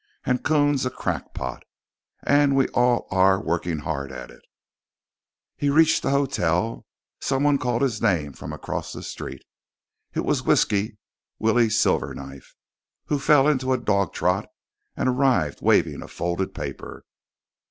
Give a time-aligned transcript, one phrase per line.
[0.25, 1.61] And Coons a crackpot.
[2.23, 4.41] And we are all working hard at it._ As
[5.57, 6.87] he reached the hotel,
[7.19, 9.43] someone called his name from across the street.
[10.15, 10.97] It was Whisky
[11.37, 12.55] Willie Silverknife,
[13.09, 14.49] who fell into a dog trot
[14.97, 17.05] and arrived waving a folded paper.